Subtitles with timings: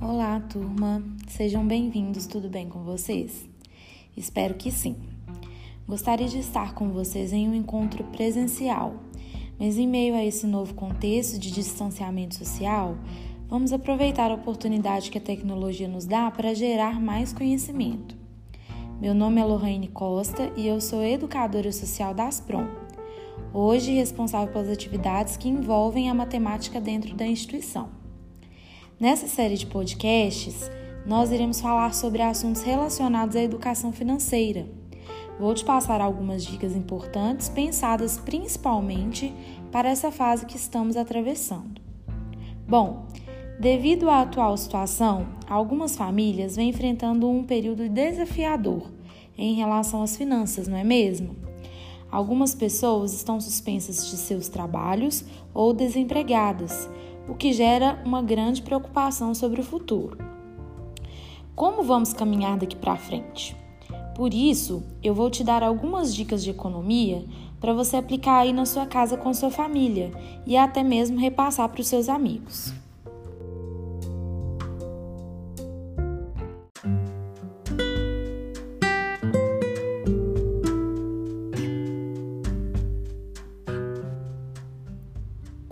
[0.00, 1.02] Olá, turma.
[1.26, 2.24] Sejam bem-vindos.
[2.24, 3.48] Tudo bem com vocês?
[4.16, 4.94] Espero que sim.
[5.88, 8.94] Gostaria de estar com vocês em um encontro presencial,
[9.58, 12.96] mas em meio a esse novo contexto de distanciamento social,
[13.48, 18.16] vamos aproveitar a oportunidade que a tecnologia nos dá para gerar mais conhecimento.
[19.00, 22.68] Meu nome é Lorraine Costa e eu sou educadora social da Asprom.
[23.52, 27.97] Hoje responsável pelas atividades que envolvem a matemática dentro da instituição.
[29.00, 30.68] Nessa série de podcasts,
[31.06, 34.66] nós iremos falar sobre assuntos relacionados à educação financeira.
[35.38, 39.32] Vou te passar algumas dicas importantes pensadas principalmente
[39.70, 41.80] para essa fase que estamos atravessando.
[42.66, 43.06] Bom,
[43.60, 48.90] devido à atual situação, algumas famílias vêm enfrentando um período desafiador
[49.36, 51.36] em relação às finanças, não é mesmo?
[52.10, 55.24] Algumas pessoas estão suspensas de seus trabalhos
[55.54, 56.88] ou desempregadas
[57.28, 60.16] o que gera uma grande preocupação sobre o futuro.
[61.54, 63.56] Como vamos caminhar daqui para frente?
[64.14, 67.24] Por isso, eu vou te dar algumas dicas de economia
[67.60, 70.10] para você aplicar aí na sua casa com sua família
[70.46, 72.72] e até mesmo repassar para os seus amigos.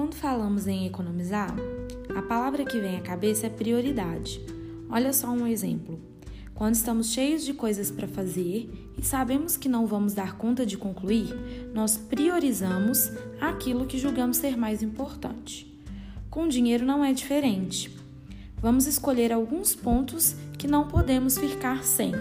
[0.00, 1.54] Quando falamos em economizar,
[2.16, 4.40] a palavra que vem à cabeça é prioridade.
[4.88, 6.00] Olha só um exemplo.
[6.54, 10.78] Quando estamos cheios de coisas para fazer e sabemos que não vamos dar conta de
[10.78, 11.36] concluir,
[11.74, 15.70] nós priorizamos aquilo que julgamos ser mais importante.
[16.30, 17.94] Com dinheiro não é diferente.
[18.56, 22.12] Vamos escolher alguns pontos que não podemos ficar sem.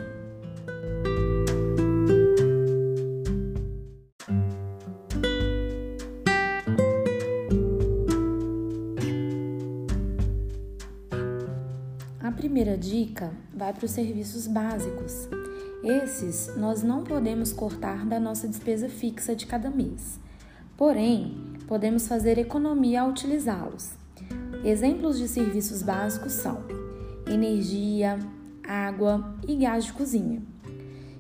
[12.50, 15.30] Primeira dica vai para os serviços básicos.
[15.84, 20.20] Esses nós não podemos cortar da nossa despesa fixa de cada mês.
[20.76, 21.38] Porém,
[21.68, 23.92] podemos fazer economia ao utilizá-los.
[24.64, 26.64] Exemplos de serviços básicos são
[27.28, 28.18] energia,
[28.68, 30.42] água e gás de cozinha.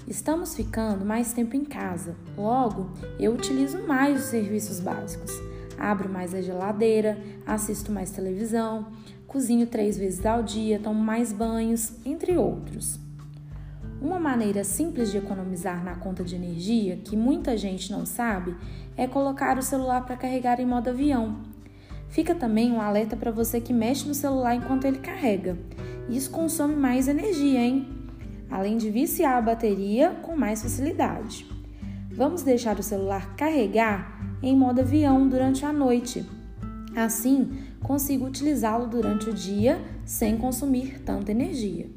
[0.08, 2.90] Estamos ficando mais tempo em casa, logo
[3.20, 5.32] eu utilizo mais os serviços básicos.
[5.78, 8.88] Abro mais a geladeira, assisto mais televisão,
[9.29, 13.00] cozinho três vezes ao dia, tomo mais banhos, entre outros.
[14.01, 18.56] Uma maneira simples de economizar na conta de energia, que muita gente não sabe,
[18.97, 21.38] é colocar o celular para carregar em modo avião.
[22.09, 25.56] Fica também um alerta para você que mexe no celular enquanto ele carrega.
[26.09, 27.88] Isso consome mais energia, hein?
[28.50, 31.46] Além de viciar a bateria com mais facilidade.
[32.11, 36.25] Vamos deixar o celular carregar em modo avião durante a noite.
[36.96, 37.52] Assim,
[37.82, 41.90] consigo utilizá-lo durante o dia sem consumir tanta energia.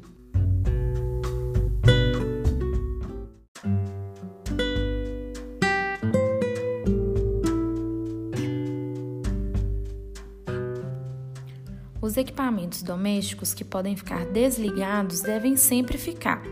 [12.03, 16.43] Os equipamentos domésticos que podem ficar desligados devem sempre ficar.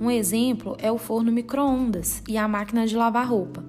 [0.00, 3.64] Um exemplo é o forno micro-ondas e a máquina de lavar roupa.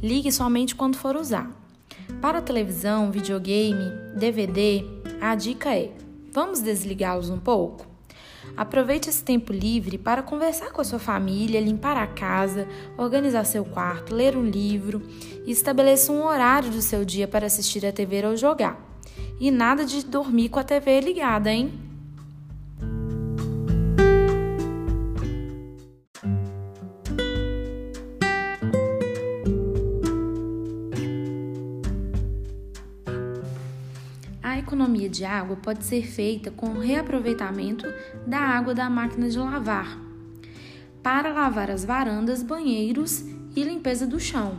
[0.00, 1.65] Ligue somente quando for usar.
[2.20, 4.84] Para televisão, videogame, DVD,
[5.20, 5.92] a dica é:
[6.32, 7.86] vamos desligá-los um pouco?
[8.56, 12.66] Aproveite esse tempo livre para conversar com a sua família, limpar a casa,
[12.96, 15.02] organizar seu quarto, ler um livro
[15.44, 18.80] e estabeleça um horário do seu dia para assistir a TV ou jogar.
[19.38, 21.85] E nada de dormir com a TV ligada, hein?
[34.66, 37.86] Economia de água pode ser feita com o reaproveitamento
[38.26, 39.96] da água da máquina de lavar
[41.04, 43.24] para lavar as varandas, banheiros
[43.54, 44.58] e limpeza do chão.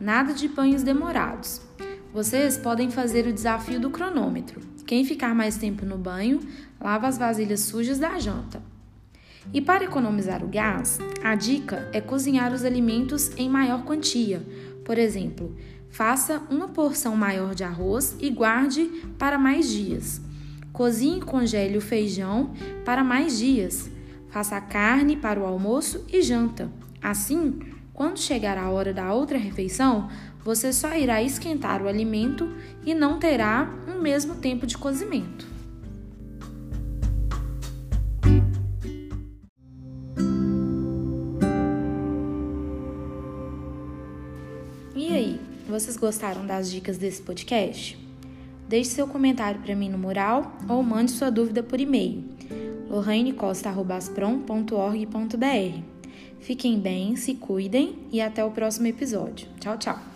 [0.00, 1.60] Nada de banhos demorados.
[2.10, 4.62] Vocês podem fazer o desafio do cronômetro.
[4.86, 6.40] Quem ficar mais tempo no banho,
[6.80, 8.62] lava as vasilhas sujas da janta.
[9.52, 14.42] E para economizar o gás, a dica é cozinhar os alimentos em maior quantia.
[14.84, 15.54] Por exemplo,
[15.90, 18.84] faça uma porção maior de arroz e guarde
[19.18, 20.20] para mais dias.
[20.72, 22.52] Cozinhe e congele o feijão
[22.84, 23.90] para mais dias.
[24.28, 26.70] Faça a carne para o almoço e janta.
[27.02, 27.58] Assim,
[27.92, 30.08] quando chegar a hora da outra refeição,
[30.42, 32.48] você só irá esquentar o alimento
[32.84, 35.51] e não terá o mesmo tempo de cozimento.
[44.94, 47.98] E aí, vocês gostaram das dicas desse podcast?
[48.68, 52.32] Deixe seu comentário para mim no mural ou mande sua dúvida por e-mail
[52.92, 55.82] lorrainecosta.asprom.org.br.
[56.40, 59.48] Fiquem bem, se cuidem e até o próximo episódio.
[59.58, 60.11] Tchau, tchau!